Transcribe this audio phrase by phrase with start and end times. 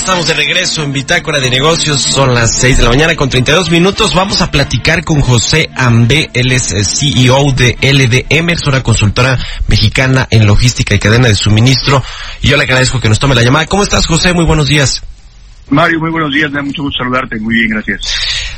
[0.00, 3.70] Estamos de regreso en Bitácora de Negocios, son las 6 de la mañana con 32
[3.70, 4.14] minutos.
[4.14, 9.38] Vamos a platicar con José Ambe, él es eh, CEO de LDM, es una consultora
[9.68, 12.02] mexicana en logística y cadena de suministro.
[12.40, 13.66] Y yo le agradezco que nos tome la llamada.
[13.66, 14.32] ¿Cómo estás, José?
[14.32, 15.02] Muy buenos días.
[15.68, 17.38] Mario, muy buenos días, me da mucho gusto saludarte.
[17.38, 18.00] Muy bien, gracias.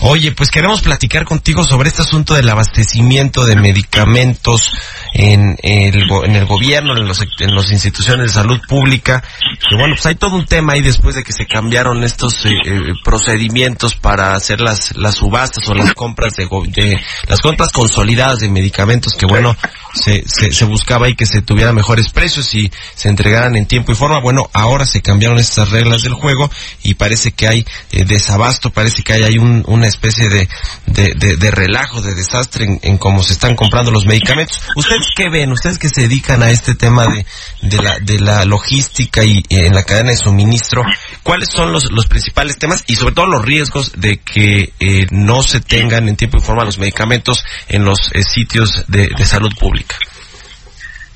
[0.00, 4.72] Oye, pues queremos platicar contigo sobre este asunto del abastecimiento de medicamentos
[5.12, 9.24] en el, en el gobierno, en los, en las instituciones de salud pública.
[9.68, 12.50] Que bueno, pues hay todo un tema ahí después de que se cambiaron estos eh,
[12.64, 18.38] eh, procedimientos para hacer las, las subastas o las compras de, de, las compras consolidadas
[18.38, 19.56] de medicamentos que bueno,
[19.94, 23.92] se, se, se buscaba ahí que se tuviera mejores precios y se entregaran en tiempo
[23.92, 24.20] y forma.
[24.20, 26.50] Bueno, ahora se cambiaron estas reglas del juego
[26.82, 30.48] y parece que hay eh, desabasto, parece que hay, un, una especie de,
[30.86, 34.60] de, de, relajo, de desastre en, en, cómo se están comprando los medicamentos.
[34.76, 35.52] ¿Ustedes qué ven?
[35.52, 37.26] Ustedes que se dedican a este tema de,
[37.62, 40.82] de, la, de la logística y en la cadena de suministro,
[41.22, 45.42] ¿cuáles son los, los principales temas y sobre todo los riesgos de que eh, no
[45.42, 49.77] se tengan en tiempo y forma los medicamentos en los eh, sitios de salud pública?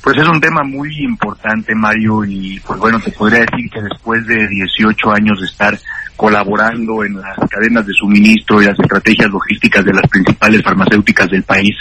[0.03, 4.27] Pues es un tema muy importante, Mario, y pues bueno, te podría decir que después
[4.27, 5.79] de 18 años de estar
[6.17, 11.45] colaborando en las cadenas de suministro y las estrategias logísticas de las principales farmacéuticas del
[11.45, 11.77] país,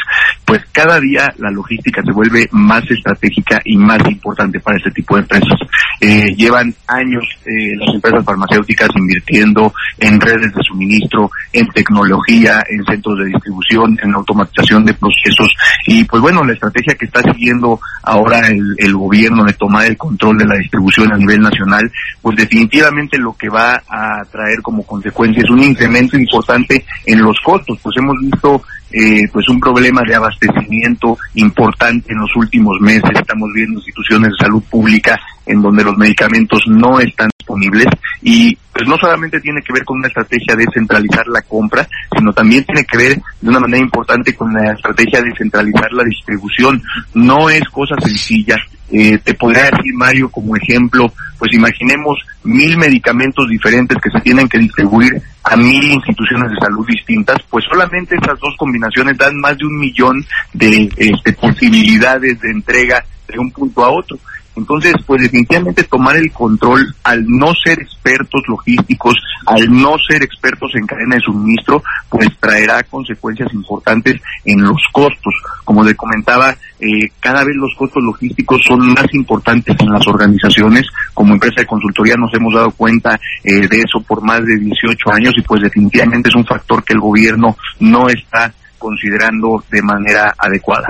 [0.51, 5.15] pues cada día la logística se vuelve más estratégica y más importante para este tipo
[5.15, 5.57] de empresas.
[6.01, 12.83] Eh, llevan años eh, las empresas farmacéuticas invirtiendo en redes de suministro, en tecnología, en
[12.83, 15.53] centros de distribución, en automatización de procesos
[15.87, 19.95] y pues bueno, la estrategia que está siguiendo ahora el, el gobierno de tomar el
[19.95, 21.89] control de la distribución a nivel nacional,
[22.21, 27.39] pues definitivamente lo que va a traer como consecuencia es un incremento importante en los
[27.39, 33.11] costos, pues hemos visto eh, pues un problema de abastecimiento importante en los últimos meses.
[33.13, 37.87] Estamos viendo instituciones de salud pública en donde los medicamentos no están disponibles
[38.21, 42.31] y pues no solamente tiene que ver con una estrategia de centralizar la compra, sino
[42.31, 46.81] también tiene que ver de una manera importante con la estrategia de centralizar la distribución.
[47.13, 48.55] No es cosa sencilla.
[48.89, 54.47] Eh, te podría decir, Mario, como ejemplo, pues imaginemos mil medicamentos diferentes que se tienen
[54.47, 59.57] que distribuir a mil instituciones de salud distintas, pues solamente esas dos combinaciones dan más
[59.57, 64.17] de un millón de este, posibilidades de entrega de un punto a otro.
[64.55, 70.71] Entonces, pues definitivamente tomar el control al no ser expertos logísticos, al no ser expertos
[70.75, 75.33] en cadena de suministro, pues traerá consecuencias importantes en los costos.
[75.63, 80.85] Como le comentaba, eh, cada vez los costos logísticos son más importantes en las organizaciones.
[81.13, 85.11] Como empresa de consultoría nos hemos dado cuenta eh, de eso por más de 18
[85.11, 90.33] años y pues definitivamente es un factor que el gobierno no está considerando de manera
[90.37, 90.87] adecuada.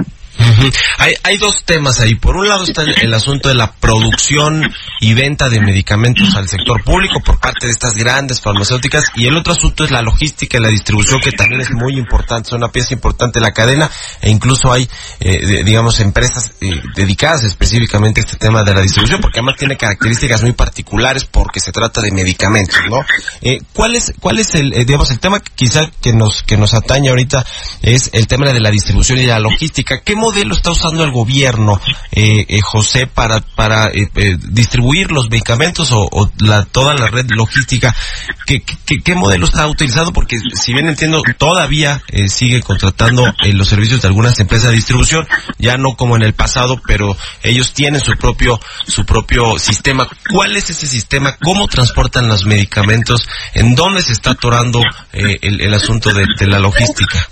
[0.97, 2.15] Hay, hay dos temas ahí.
[2.15, 6.83] Por un lado está el, asunto de la producción y venta de medicamentos al sector
[6.83, 10.61] público por parte de estas grandes farmacéuticas y el otro asunto es la logística y
[10.61, 13.89] la distribución que también es muy importante, es una pieza importante de la cadena
[14.21, 14.87] e incluso hay,
[15.19, 19.77] eh, digamos, empresas eh, dedicadas específicamente a este tema de la distribución porque además tiene
[19.77, 23.03] características muy particulares porque se trata de medicamentos, ¿no?
[23.41, 26.73] Eh, ¿Cuál es, cuál es el, eh, digamos, el tema quizá que nos, que nos
[26.73, 27.45] atañe ahorita
[27.81, 30.01] es el tema de la distribución y la logística?
[30.01, 35.29] ¿Qué modelo está usando el gobierno, eh, eh, José, para, para eh, eh, distribuir los
[35.29, 37.93] medicamentos o, la, toda la red logística?
[38.45, 40.13] ¿Qué, modelo está utilizando?
[40.13, 45.27] Porque si bien entiendo, todavía eh, sigue contratando los servicios de algunas empresas de distribución,
[45.57, 50.07] ya no como en el pasado, pero ellos tienen su propio, su propio sistema.
[50.31, 51.35] ¿Cuál es ese sistema?
[51.37, 53.27] ¿Cómo transportan los medicamentos?
[53.53, 54.81] ¿En dónde se está atorando
[55.11, 57.27] el, el asunto de la logística?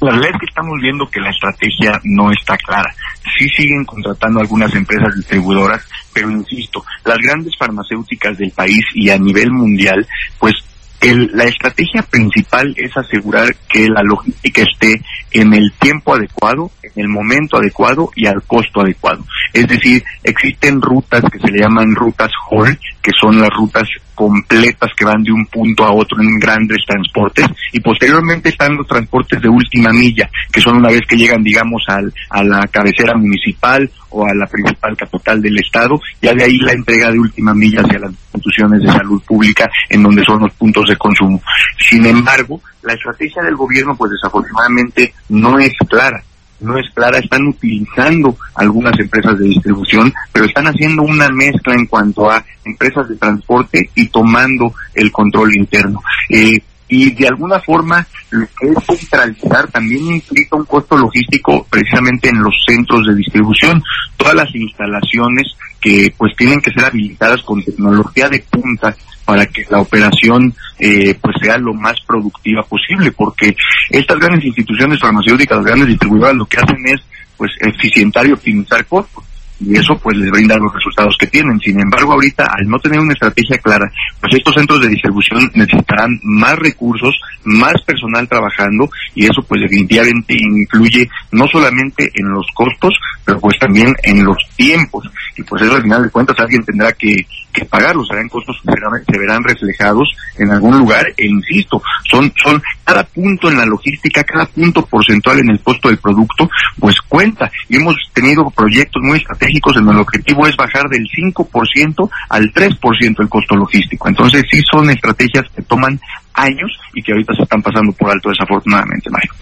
[0.00, 2.94] La verdad es que estamos viendo que la estrategia no está clara.
[3.38, 9.18] Sí siguen contratando algunas empresas distribuidoras, pero insisto, las grandes farmacéuticas del país y a
[9.18, 10.06] nivel mundial,
[10.38, 10.54] pues
[11.00, 15.02] el, la estrategia principal es asegurar que la logística esté
[15.32, 19.24] en el tiempo adecuado, en el momento adecuado y al costo adecuado.
[19.52, 24.90] Es decir, existen rutas que se le llaman rutas HOL, que son las rutas completas
[24.96, 29.40] que van de un punto a otro en grandes transportes y posteriormente están los transportes
[29.40, 33.88] de última milla, que son una vez que llegan, digamos, al, a la cabecera municipal
[34.10, 37.82] o a la principal capital del estado, ya de ahí la entrega de última milla
[37.82, 41.40] hacia las instituciones de salud pública en donde son los puntos de consumo.
[41.78, 46.20] Sin embargo, la estrategia del gobierno pues desafortunadamente no es clara
[46.60, 51.86] no es clara, están utilizando algunas empresas de distribución, pero están haciendo una mezcla en
[51.86, 56.02] cuanto a empresas de transporte y tomando el control interno.
[56.30, 62.28] Eh, y de alguna forma lo que es centralizar también implica un costo logístico precisamente
[62.28, 63.82] en los centros de distribución.
[64.16, 68.94] Todas las instalaciones que pues tienen que ser habilitadas con tecnología de punta
[69.24, 73.54] para que la operación eh, pues sea lo más productiva posible, porque
[73.90, 77.00] estas grandes instituciones farmacéuticas, las grandes distribuidoras, lo que hacen es
[77.36, 79.25] pues eficientar y optimizar costos
[79.60, 81.58] y eso pues les brinda los resultados que tienen.
[81.60, 86.18] Sin embargo, ahorita al no tener una estrategia clara, pues estos centros de distribución necesitarán
[86.22, 87.14] más recursos,
[87.44, 92.94] más personal trabajando y eso pues definitivamente influye no solamente en los costos,
[93.24, 96.92] pero pues también en los tiempos y pues eso al final de cuentas alguien tendrá
[96.92, 97.26] que,
[97.56, 102.62] que pagarlos, serán costos que se verán reflejados en algún lugar e insisto, son, son
[102.84, 106.48] cada punto en la logística, cada punto porcentual en el costo del producto,
[106.78, 111.06] pues cuenta y hemos tenido proyectos muy estratégicos en donde el objetivo es bajar del
[111.06, 114.08] 5% al 3% el costo logístico.
[114.08, 115.98] Entonces sí son estrategias que toman
[116.36, 119.32] años y que ahorita se están pasando por alto desafortunadamente, Mario.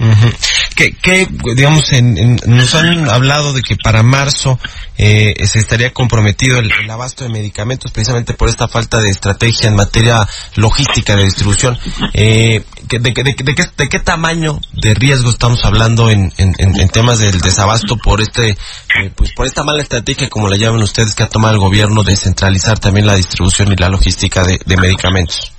[0.77, 4.59] que, digamos, en, nos han hablado de que para marzo
[4.97, 9.75] eh, se estaría comprometido el, abasto de medicamentos precisamente por esta falta de estrategia en
[9.75, 11.77] materia logística de distribución.
[12.13, 17.19] Eh, de, de, de, qué, ¿De qué tamaño de riesgo estamos hablando en, en, temas
[17.19, 21.25] del desabasto por este eh, pues por esta mala estrategia, como la llaman ustedes, que
[21.25, 25.54] ha tomado el gobierno de centralizar también la distribución y la logística de medicamentos?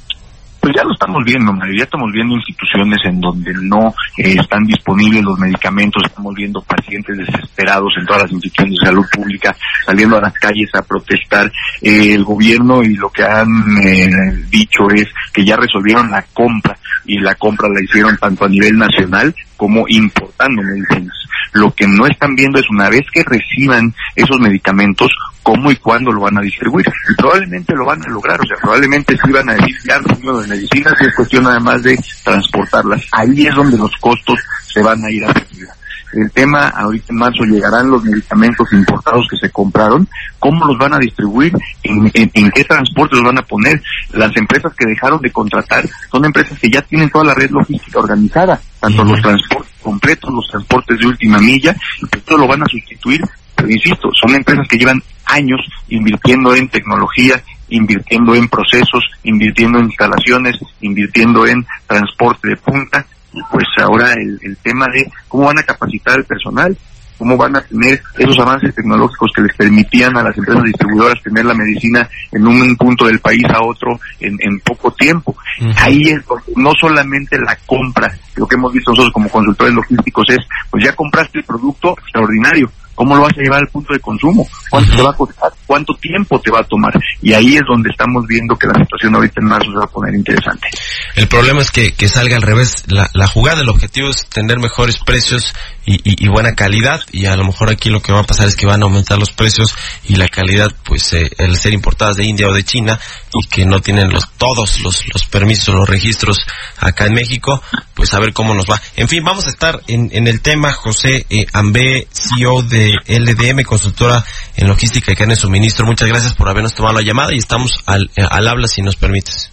[0.65, 5.21] Pues ya lo estamos viendo, ya estamos viendo instituciones en donde no eh, están disponibles
[5.21, 10.21] los medicamentos, estamos viendo pacientes desesperados en todas las instituciones de salud pública saliendo a
[10.21, 11.51] las calles a protestar.
[11.83, 13.47] Eh, el gobierno y lo que han
[13.85, 14.09] eh,
[14.49, 16.75] dicho es que ya resolvieron la compra
[17.05, 21.15] y la compra la hicieron tanto a nivel nacional como importando medicinas.
[21.53, 25.11] Lo que no están viendo es una vez que reciban esos medicamentos,
[25.45, 26.87] cómo y cuándo lo van a distribuir.
[26.87, 30.41] Y probablemente lo van a lograr, o sea, probablemente sí van a decir ya número
[30.41, 33.03] de medicinas y es cuestión además de transportarlas.
[33.11, 35.67] Ahí es donde los costos se van a ir a subir.
[36.13, 40.07] El tema, ahorita en marzo llegarán los medicamentos importados que se compraron,
[40.39, 41.53] cómo los van a distribuir,
[41.83, 42.09] en,
[42.51, 43.79] qué transporte los van a poner.
[44.13, 47.99] Las empresas que dejaron de contratar son empresas que ya tienen toda la red logística
[47.99, 52.63] organizada, tanto los transportes completos, los transportes de última milla, y pues esto lo van
[52.63, 53.21] a sustituir
[53.65, 55.59] pero insisto, son empresas que llevan años
[55.89, 63.03] invirtiendo en tecnología, invirtiendo en procesos, invirtiendo en instalaciones, invirtiendo en transporte de punta,
[63.33, 66.77] y pues ahora el, el tema de cómo van a capacitar al personal,
[67.17, 71.45] cómo van a tener esos avances tecnológicos que les permitían a las empresas distribuidoras tener
[71.45, 75.35] la medicina en un punto del país a otro en, en poco tiempo.
[75.77, 76.19] Ahí es
[76.55, 80.39] no solamente la compra, lo que hemos visto nosotros como consultores logísticos es,
[80.69, 84.47] pues ya compraste el producto extraordinario, ¿Cómo lo vas a llevar al punto de consumo?
[84.69, 85.53] ¿Cuánto te va a costar?
[85.67, 86.93] ¿Cuánto tiempo te va a tomar?
[87.21, 89.89] Y ahí es donde estamos viendo que la situación ahorita en marzo se va a
[89.89, 90.67] poner interesante.
[91.15, 92.83] El problema es que, que salga al revés.
[92.87, 95.53] La, la jugada, el objetivo es tener mejores precios
[95.85, 97.01] y, y, buena calidad.
[97.11, 99.17] Y a lo mejor aquí lo que va a pasar es que van a aumentar
[99.19, 99.75] los precios
[100.07, 102.99] y la calidad, pues, eh, el ser importadas de India o de China
[103.33, 106.37] y que no tienen los todos los, los permisos, los registros
[106.79, 107.61] acá en México,
[107.93, 108.81] pues a ver cómo nos va.
[108.95, 113.63] En fin, vamos a estar en, en el tema, José eh, Ambe, CEO de LDM,
[113.63, 114.23] consultora
[114.55, 115.85] en logística y carne suministro.
[115.85, 119.51] Muchas gracias por habernos tomado la llamada y estamos al, al habla si nos permites.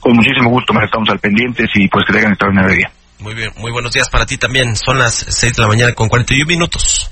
[0.00, 2.90] Con muchísimo gusto, más estamos al pendiente y pues que tengan una día.
[3.18, 4.76] Muy bien, muy buenos días para ti también.
[4.76, 7.10] Son las 6 de la mañana con 41 minutos.